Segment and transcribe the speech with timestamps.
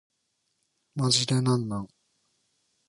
[0.95, 1.87] マジでなんなん